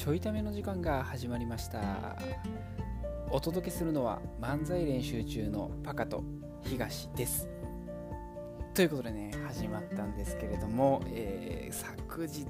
[0.00, 2.16] ちょいための時間が始まりました。
[3.30, 6.24] お届けするのは漫才練習中のパカと
[6.62, 7.50] 東です。
[8.72, 12.46] ということでね始まったんですけれども、えー、昨日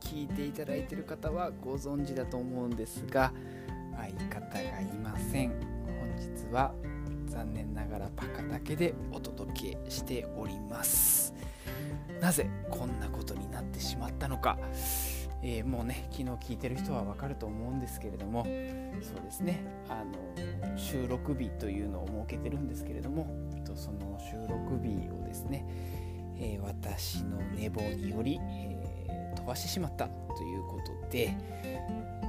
[0.00, 3.32] 聞いていただいてる方はご存知だと思うんですが
[3.96, 5.50] 相方がいません。
[5.98, 6.72] 本日は
[7.26, 11.34] 残念ながらパカだけでお届けしております。
[12.20, 14.56] なぜこんなことになってしまったのか。
[15.42, 18.52] えー、もうね昨日聞いてる人はわかると思うんですけれどもそう
[19.22, 23.26] ですねあの収録日というのを設けてるんですけれども
[23.76, 25.66] その収録日をですね、
[26.38, 31.34] えー、私の寝坊により、えー、飛ばしてしまったということで、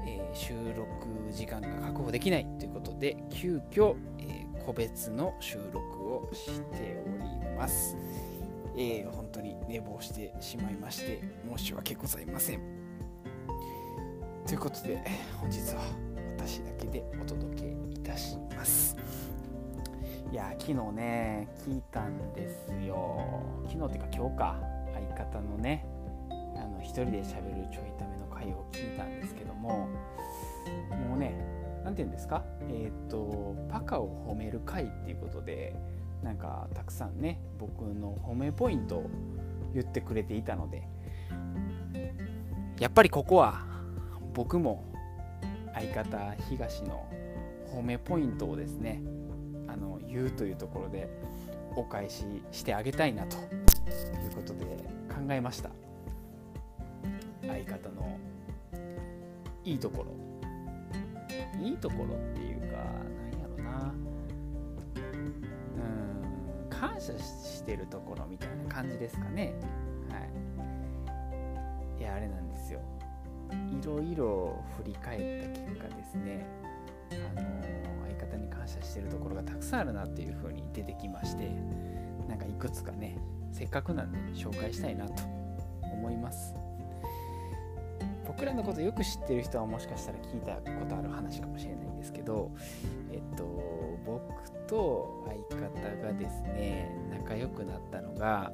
[0.07, 0.85] え収録
[1.31, 5.79] 時間が確保できないということで急遽、え個別の収録
[6.13, 7.95] をしております。
[8.77, 11.19] えー、本当に寝坊してしまいまして
[11.57, 12.86] 申し訳ございません。
[14.47, 15.03] ということで
[15.41, 15.81] 本日は
[16.37, 18.95] 私だけでお届けいたします。
[20.31, 23.43] いや昨日ね聞いたんですよ。
[23.67, 24.55] 昨日っていうか今日か。
[24.93, 25.85] 相方のね
[26.29, 29.89] あの一人でしゃべるちょいための回を聞いたんですけども
[31.09, 31.35] もうね
[31.83, 32.45] 何て言うんですか？
[32.69, 35.75] えっ、ー、とパカを褒める回っていうことで
[36.23, 39.09] なんかたくさんね僕の褒めポイントを
[39.73, 40.87] 言ってくれていたので
[42.79, 43.75] やっぱりここは
[44.37, 44.85] 僕も
[45.73, 47.03] 相方東の
[47.73, 49.01] 褒めポイントをですね
[49.67, 51.09] あの言うというところで
[51.75, 53.43] お返ししてあげたいなという
[54.35, 54.65] ことで
[55.09, 55.71] 考えました。
[57.47, 58.15] 相方の
[59.63, 60.11] いいところ。
[61.59, 62.77] いいところっていうか
[63.31, 63.93] 何やろな。
[65.77, 69.55] うん感謝してるところみたいな感じですかね。
[70.11, 70.19] は
[71.99, 72.01] い。
[72.01, 72.79] いやあれなんですよ。
[73.51, 76.45] いろいろ振り返った結果ですね。
[77.11, 77.47] あの
[78.07, 81.49] 相方に感謝してるところがたくさんあるなっていう風に出てきまして
[82.27, 83.17] なんかいくつかね
[83.51, 85.23] せっかくなんで紹介したいなと
[85.83, 86.53] 思います。
[88.27, 92.51] 僕らのことよく知ってる人はもしかしたら聞いたことある話かもしれないんですけど
[93.11, 93.45] えっと
[94.05, 98.51] 僕と相方がですね仲良くなったのが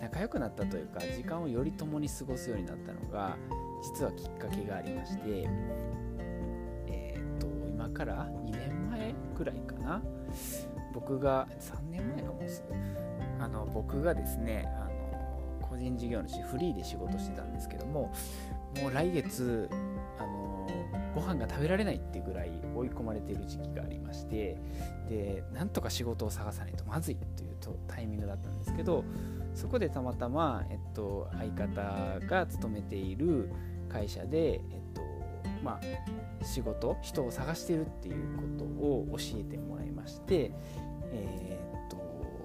[0.00, 3.36] 仲良くなったというか時間をより共に過ごすようになったのが
[3.82, 5.48] 実はきっかけがありまして、
[6.88, 10.02] えっ、と、今から2年前くらいかな、
[10.92, 12.74] 僕が、3年前かもうすぐ、
[13.44, 18.12] あの僕がですね、あの個人事業主、フリーで仕事してたんですけども、
[18.80, 19.68] もう来月、
[20.18, 20.66] あの
[21.14, 24.56] ご飯が食べられないっていうぐらい追い込まれている時期がありまして
[25.08, 29.04] でなんとか仕事を探さないとまずいというとタイミングだったんですけど
[29.54, 33.50] そこでたまたま、えっと、相方が勤めている
[33.88, 34.60] 会社で、えっ
[34.94, 35.02] と
[35.64, 40.52] まあ、仕事人を探してるっていうことを教えてもらいまして、
[41.12, 41.96] えー、っと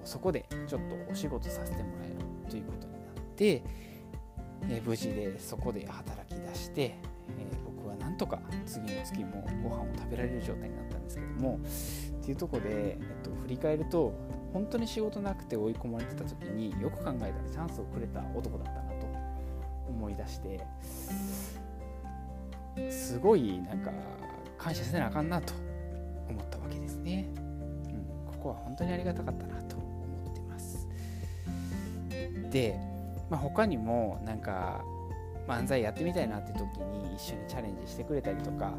[0.04, 3.62] そこでちょっとお仕事させてもらえるということになって、
[4.70, 6.96] えー、無事でそこで働き出して、
[8.22, 14.14] とか次の月もご飯を食べられる状態になったんですけどもっていうとこで、えっと、振り返ると
[14.52, 19.06] 本当に仕事なくて追い込まれてた時によく考えたらチャンスをくれた男だったなと
[19.88, 20.64] 思い出して
[22.90, 23.90] すごいなんか
[24.56, 25.52] 感謝せなあかんなと
[26.28, 30.86] 思ったわけですね、うん、ここは本当にありがたかったなと思ってます。
[32.50, 32.78] で、
[33.28, 34.84] まあ、他にもなんか
[35.46, 38.74] 漫才やってみたいなって時に一緒にチャレンジしてくれたりとか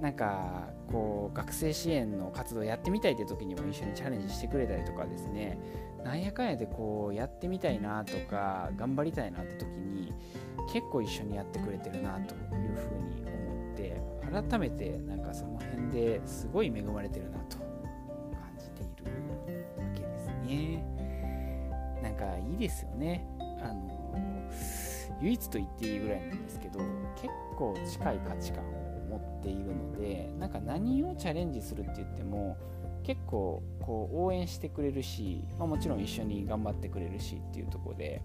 [0.00, 5.58] なんかこう学生支援の活動やってみたいって時にも一緒にチャレンジしてくれたりとかですね。
[6.02, 10.14] なんやかんやでこうやってみたいなとか頑張りたいなって時に
[10.72, 14.00] 結構一緒にやってくれてるなというふうに思って
[14.48, 17.66] 改めてなんかその辺ですごい恵まれてるなと感
[18.58, 19.04] じている
[19.76, 20.82] わけですね。
[22.02, 23.26] なんかいいですよね。
[25.20, 26.80] 唯一と言っていいぐらいなんですけど
[27.16, 28.70] 結構近い価値観を
[29.10, 32.56] 持っているのでなんか何をチャレンジするって言っても
[33.02, 38.22] 結構こう応援してくれるし、まあ、もちろん一緒に頑張ってくれるしっていうとこで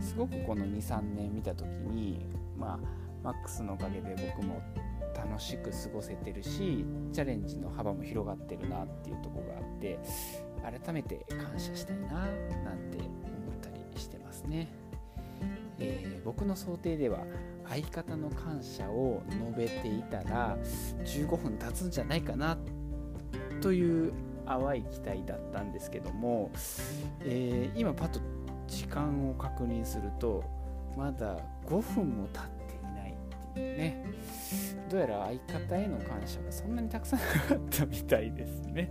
[0.00, 2.24] すごくこの23年見た時に
[2.56, 2.78] まあ
[3.22, 4.62] マックスのおかげで僕も
[5.16, 9.98] 楽しく過ごせてるしチャレンジの幅も広がってるなっていうとこがあって
[10.62, 14.68] 改めて感謝したいななんて思ったりしてますね。
[15.78, 17.24] えー、僕の想定では
[17.68, 20.56] 相方の感謝を述べていたら
[21.04, 22.58] 15分経つんじゃないかな
[23.60, 24.12] という
[24.46, 26.50] 淡い期待だったんですけども、
[27.20, 28.20] えー、今パッと
[28.66, 30.42] 時間を確認すると
[30.96, 34.04] まだ5分も経っていないっていうね。
[34.88, 38.90] どうやら相方への感謝がそんなにたくさんなかったみたいですね。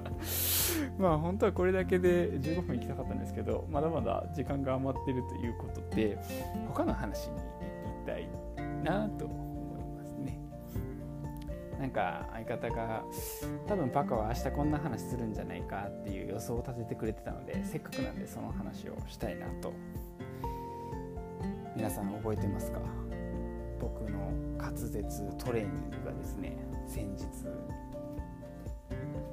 [0.98, 6.18] まあ本当はこれだけで15分行きたかったんですけどまだまだ時間が余ってるということで
[6.68, 7.42] 他の話に行
[8.04, 8.28] きたい
[8.82, 10.38] なと思いますね。
[11.78, 13.02] なんか相方が
[13.66, 19.72] 多分パカは明日こんな話するんじゃないかっていう予想を立ててくれてたのでせっかくなんでその話をしたいなと
[21.74, 22.80] 皆さん覚えてますか？
[23.80, 25.02] 僕の滑舌
[25.38, 26.56] トレーニングがですね
[26.86, 27.26] 先日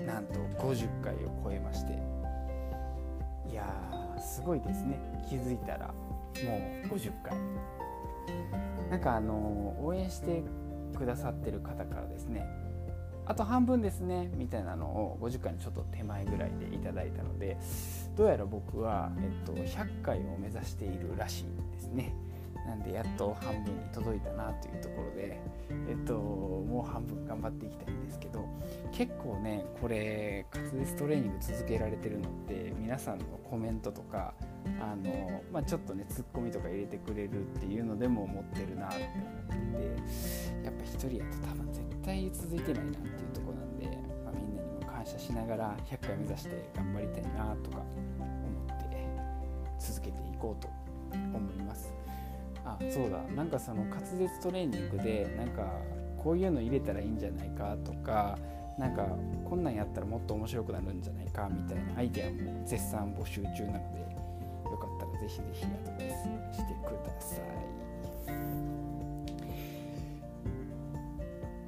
[0.09, 1.93] なんと50回を超えまして。
[3.49, 4.99] いやーすごいですね。
[5.29, 5.87] 気づいたら。
[5.87, 5.93] も
[6.85, 7.37] う50回。
[8.89, 10.41] なんかあの応援して
[10.97, 12.47] くださってる方からですね。
[13.25, 14.31] あと半分ですね。
[14.35, 17.57] みたいなのを50回のちょっと手前ぐらいでいただいたので。
[18.19, 22.13] どうやら僕は、えっと、100回を目指しているらしいんですね。
[22.69, 25.41] なんでやっと半分に届いたなというところで、
[25.89, 28.45] えっと、もう半分頑張っていきたいんですけど
[28.91, 34.35] 結構ねこれ滑舌トレーニング続けられてるのって皆さんのコメントとか
[34.79, 39.09] あの、まあ、ちょっとねツッコミとか入れてくれるっていうのでも思ってるなって
[39.49, 43.87] 思っててやっぱ一人やと多分絶対続いてないなっていうとこなんで、
[44.23, 49.07] まあ、みんなにも感謝しながら100回目指して頑張りたいなとか思って
[49.79, 50.69] 続けていこうと
[51.35, 51.98] 思います。
[52.65, 53.21] あそうだ。
[53.35, 55.81] なんかその滑舌トレーニングでなんか
[56.17, 58.37] こういうの入れたらいいんじゃないかとか
[58.77, 59.07] なんか
[59.45, 63.99] こんなんやったらもっと面白くなるんじゃないかみたいなアイデアも絶賛募集中なので
[64.71, 66.09] よかったらぜひぜひアドバイ
[66.51, 67.39] スしてください。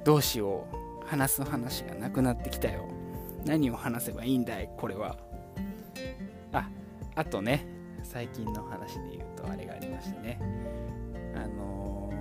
[0.04, 1.06] どうしよう。
[1.06, 2.88] 話す話がなくなってきたよ。
[3.44, 5.16] 何を話せばいいんだいこれは。
[6.52, 6.68] あ
[7.14, 7.71] あとね。
[8.12, 10.38] 最近の話で言うとあれがありましたね。
[11.34, 12.12] あの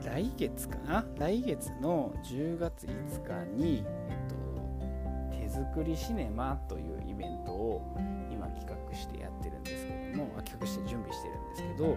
[0.00, 1.04] ー、来月かな？
[1.18, 7.82] 来月の10月5日に、えっと、手作りシネマというイベントを
[8.30, 11.96] 今企画してやってるんですけども企画して準備してるんですけど、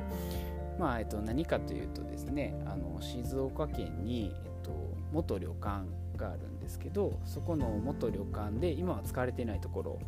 [0.79, 4.71] まあえっと、何かというとですねあの静岡県に、えっと、
[5.11, 5.85] 元旅館
[6.17, 9.99] があるんですけどそこの元旅館で今は使われていないところ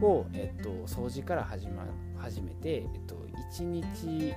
[0.00, 1.84] を、えっと、掃除から始,、ま、
[2.16, 3.16] 始めて、えっと、
[3.58, 4.32] 1日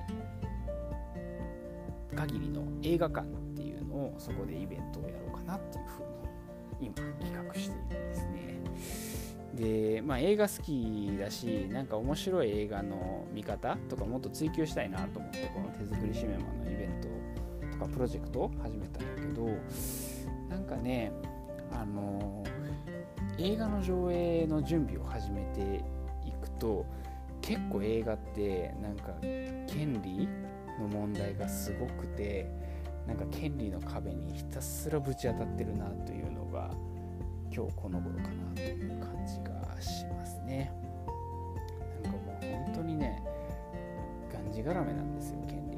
[2.16, 6.94] 限りの映画館っていうのをそこでイベントをやろうかなっていうふうに今
[7.24, 8.38] 企画しているんですね。
[9.54, 19.48] で、まあ、映画好きだしなんか面白い映画の見方とかもっと追求したいなと思ってこの手作りシネマのイベントとかプロジェクトを始めたんやけど
[20.48, 21.12] なんかね
[21.72, 22.44] あの
[23.38, 25.84] 映画の上映の準備を始めて
[26.26, 26.84] いくと
[27.40, 30.28] 結構映画ってなんか権利
[30.80, 32.50] の問題がすごくて
[33.06, 36.70] なんか権利の壁にひたすらぶち当たってるなというのが
[37.50, 40.72] 今日この頃かなという感じがしますね。
[42.02, 43.22] なんかもう本当にね
[44.32, 45.77] がんじがらめなんですよ権利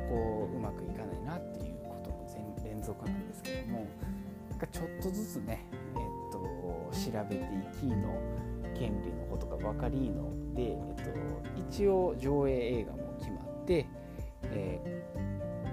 [0.00, 3.86] こううまくいかないなっていうことの連続なんですけども
[4.50, 6.38] なんかちょっとずつねえっと
[6.92, 8.20] 調べていきの
[8.78, 11.10] 権利のことが分かりので、えっと、
[11.68, 13.86] 一応上映映画も決まって、
[14.44, 14.80] え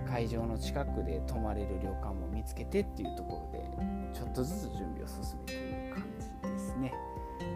[0.05, 6.93] ー、会場の近くで泊まれる旅館も見つけてっていうところでちょっとずつ準備を進めている感じですね。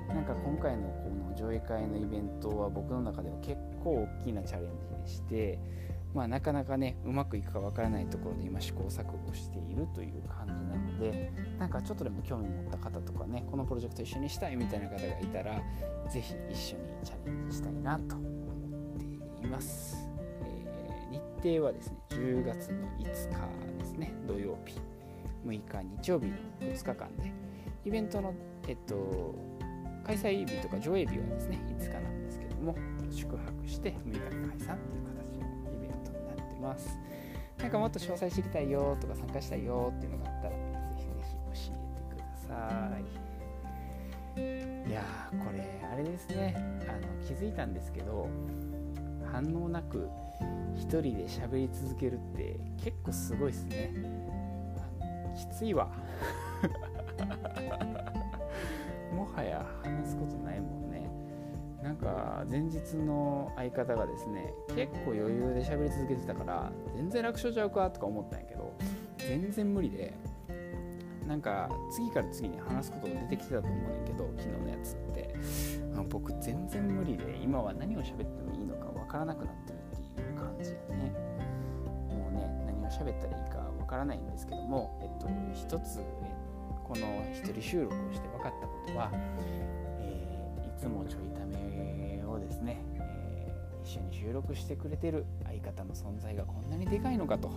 [0.08, 5.60] なんか今回のこの上映会のイベントは僕の中では結構大きなチャレンジでして
[6.14, 15.62] まあ、なかなかねうまくいくかわからないところで今試行錯誤しているという感じなのでなんかちょっとでも興味持った方とかねこのプロジェクト一緒にしたいみたいな方がいたら
[16.10, 20.10] 是非一緒にチャレンジしたいなと思っています、
[20.44, 24.80] えー、日程はですね10月の5日ですね土曜日。
[25.46, 25.62] 6日
[26.02, 27.32] 日曜日の2日間で。
[27.86, 28.34] イベントの
[28.68, 29.36] えっと
[30.06, 32.76] 開催日とか上映日はですね5日なんですけども
[33.10, 35.09] 宿泊して6日に解散という
[36.60, 36.98] ます。
[37.58, 40.58] なんかもっと詳細知りたいよとか参加したいよっていうのがあったらぜ
[40.98, 41.10] ひぜ
[41.56, 43.04] ひ教えてください。
[44.90, 46.56] いやーこれあれですね。
[46.88, 48.30] あの気づいたんですけど
[49.32, 50.10] 反応なく
[50.76, 53.92] 一人で喋り続けるって結構すごいっすね。
[55.36, 55.90] きついわ。
[59.14, 60.89] もはや話すことないもん
[61.84, 68.74] なんか前日の相方がですね結構余裕で喋り続けてたから全然楽勝ちゃうかとか思ったんやけど
[69.18, 70.14] 全然無理で
[71.26, 75.36] なんか次から次に話すことが出てきてたと思うねんけど昨日のやつって。
[76.10, 81.14] 僕全然無理で今は何を喋ってもいいのかわからなくなってるっていう感じやね。
[82.08, 86.00] もうね何を喋ったらいいかわからないんですけどもえっと一つ
[86.84, 89.12] この一人収録をして分かったことは、
[90.80, 97.52] つもちょいためをですね、えー、一緒に収録してくれてる相方の存在がこんなにでかいのかと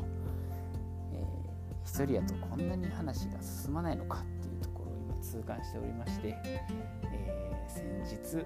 [1.85, 8.45] 一人やとこんなに話が進まないのかっていうところを今痛感しておりまして、えー、先日、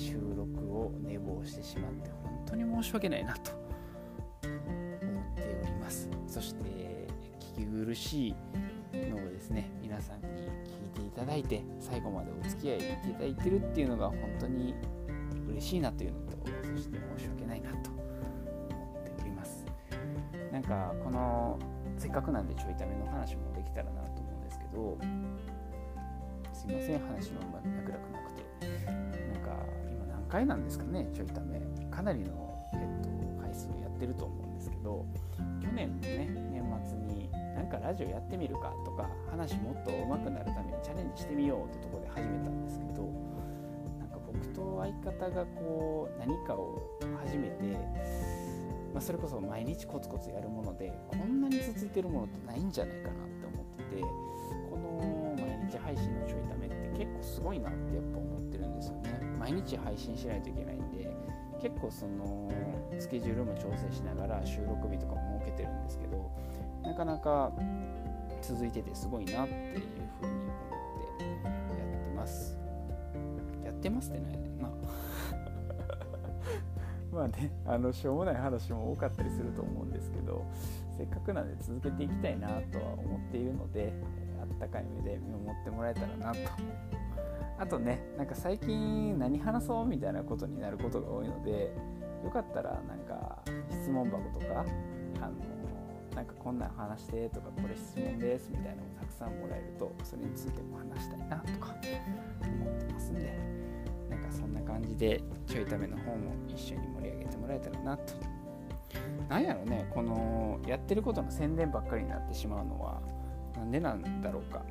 [0.00, 3.50] 収録を寝坊してしまって本当に申し訳ないなと
[4.44, 6.08] 思っております。
[6.26, 6.64] そして
[7.56, 8.34] 聞き苦しい
[9.10, 10.26] のをですね皆さんに
[10.64, 10.77] 聞
[11.08, 12.80] いただいて最後までお付き合いい
[13.14, 14.74] ただいてるっていうのが本当に
[15.48, 16.36] 嬉しいなというのと
[16.76, 19.66] そして申し訳ないなと思っております。
[20.52, 21.58] なんかこの
[21.96, 24.98] せっかくなんでちょいための話もできたらなと思うんですけど
[26.52, 29.56] すいません話の脈絡なくてなんか
[29.90, 31.60] 今何回なんですかねちょいため。
[31.90, 33.08] かなりの、えっと、
[33.42, 35.04] 回数やってると思うんですけど
[35.60, 43.02] 去年のね年末になんかラジオやってみるかとか話もっと上手くなるためにチャレンジしてみようってとこで始めたんですけど
[43.98, 46.80] なんか僕と相方がこう何かを
[47.24, 47.76] 始めて
[48.94, 54.02] まあ、それこそ毎日コツコツやるものでこんなに続いてるものってないんじゃないかなって思ってて
[54.70, 59.20] この毎日配信のちょいためって結構すごいなってやっぱ思ってるんですよね。
[59.38, 61.10] 毎日配信しないといけないんで
[61.60, 62.50] 結構その
[62.98, 66.30] スケジュールも調整しながら収録日とかも設けてるんですけど
[66.88, 67.52] なかなか
[68.40, 69.84] 続いててすごいなっていうふうに
[70.22, 71.24] 思って
[71.78, 72.58] やってます。
[73.62, 74.70] やってますってないな
[77.12, 77.28] まあ。
[77.36, 80.46] ねあのしょうもない話も多かったりすると思うんですけど
[80.96, 83.92] せっかくなんで続けていきたいなとは思っているので、
[84.40, 86.38] あったかい目で見守ってもらえたらなと。
[87.58, 91.74] あとねなんか最近何話そうみたいなことになることが多いので
[92.24, 94.64] よかったらなんか質問箱とか
[95.20, 95.57] あの
[96.18, 101.76] なんかこんなん話してとかこれ質問ですみたいなのをたくさんもらえるとそれについても話したいなとか
[102.42, 103.38] 思ってますんで
[104.10, 108.14] なんかそんな感じでちょいための方も一緒に盛り上げてもらえたらなと。
[109.28, 113.00] なんやろねこのやってることの宣伝ばっかりになってしまうのは
[113.54, 114.62] なんでなんだろうか。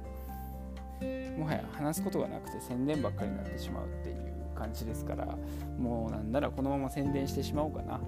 [1.38, 5.38] もはや話すことがなくて宣伝ばっかりになってしまうっていう感じですから
[5.80, 8.02] もうなんならこのまま宣伝してしまおうかな、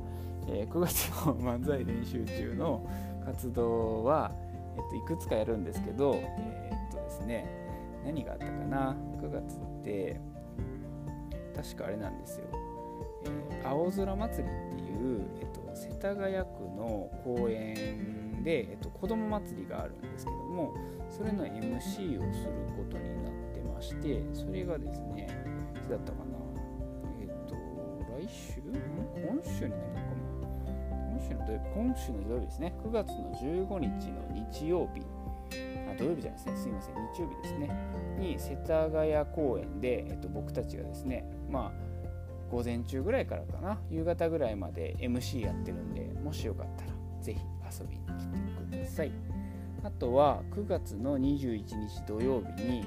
[0.51, 2.88] えー、9月の漫才練習中の
[3.25, 4.32] 活動は、
[4.75, 7.46] えっと、いくつかやるんですけどえー、っとですね
[8.03, 10.20] 何があったかな9月って
[11.56, 12.46] 確かあれなんですよ、
[13.25, 16.41] えー、青空祭りっていう、えっと、世田谷区
[16.77, 20.74] の公園で、えっと、子供祭りがあるんですけども
[21.10, 25.27] それの MC をすることになってましてそれがですね
[25.75, 26.38] いつだったかな
[27.22, 27.56] えっ、と
[28.20, 28.62] 来週？
[28.62, 30.09] 今週になるのか？
[30.09, 30.09] な今
[31.30, 32.74] 週の土曜日今週の土曜日ですね。
[32.84, 35.02] 9月の15日の日曜日。
[35.92, 36.58] あ土曜日じゃないですね。
[36.58, 36.96] すいません。
[37.14, 37.70] 日曜日ですね。
[38.18, 41.72] に世田谷公園で、えっと、僕たちがですねまあ
[42.52, 43.80] 午前中ぐらいからかな。
[43.90, 47.40] 夕方ぐらいまで MC やってるんでもしよかったらぜひ
[47.80, 49.12] 遊びに来てください。
[49.84, 52.86] あとは9月の21日土曜日に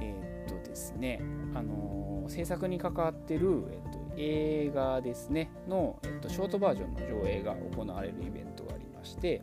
[0.00, 1.22] えー、っとですね
[1.54, 9.42] あのー、制作に関わってる、えっと、映画ですねの、えっと、ショートバージョンの上映が行われるイベントがありまして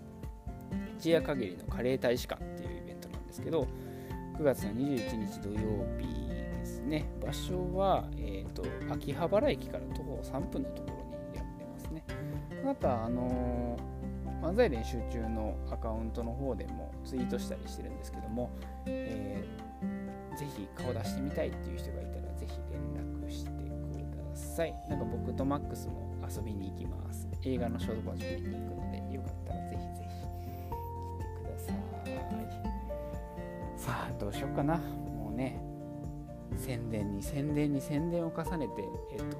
[0.98, 3.68] 一夜限りのカレー大使館っていうイベントなんですけど
[4.38, 7.06] 9月の21日土曜日ですね。
[7.22, 10.96] 場所は、えーと、秋葉原駅から徒歩3分のところ
[11.32, 12.04] にやってますね。
[12.64, 18.50] またあのー、漫才練習中のアカウントの方でもツイートしたりしてるんですけども、
[18.86, 23.19] えー、ぜひ顔出してみたいっていう人がいたらぜひ連絡
[24.60, 24.76] さい。
[24.90, 25.94] なんか僕とマックスも
[26.30, 27.30] 遊びに行きます。
[27.46, 30.20] 映画のショートバージョン見に行くのでよかったらぜひぜひ
[31.24, 31.76] 来てください。
[33.78, 34.76] さあどうしようかな。
[34.76, 35.62] もうね
[36.58, 39.38] 宣伝に宣伝に宣伝を重ねて、えっと、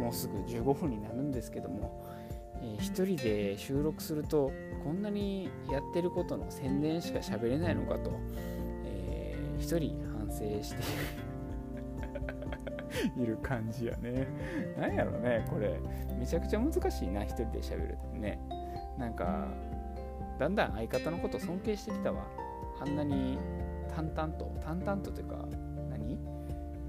[0.00, 2.02] もうすぐ15分になるんですけども、
[2.62, 4.50] えー、1人で収録すると
[4.84, 8.18] こんなにやってることの宣伝しか喋れないのかと、
[8.86, 11.27] えー、1人反省して
[13.16, 14.26] いる感じやね。
[14.78, 15.78] なんやろね、これ。
[16.18, 18.38] めちゃくちゃ難しいな、1人で喋るってね。
[18.98, 19.48] なんか、
[20.38, 22.24] だんだん相方のこと尊敬してきたわ。
[22.80, 23.38] あんなに
[23.94, 25.48] 淡々と、淡々とというか
[25.90, 26.18] 何、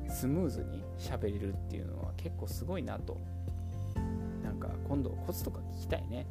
[0.10, 3.18] スムーズに喋れるっていうのは結構すごいなと
[4.44, 6.26] なんか今度コツとか聞きたいね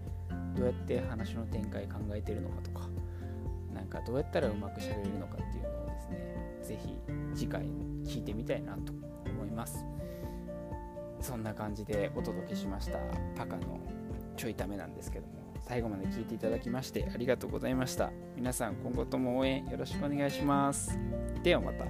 [0.57, 2.89] どうやって話の展開考えてるのかとか
[3.73, 6.97] なんかどうやったらうまくしゃべれるのかっていうのをですね是非
[7.35, 7.63] 次回
[8.05, 8.93] 聞いてみたいなと
[9.59, 9.85] ます。
[11.21, 12.99] そんな感じでお届けしました。
[13.37, 13.81] パカの
[14.37, 15.33] ちょいためなんですけども。
[15.61, 18.11] 最後まで聞いていただきましてありがとうございました。
[18.37, 20.99] 皆さん今後とも応援よろしくお願いします。
[21.43, 21.85] ではまた。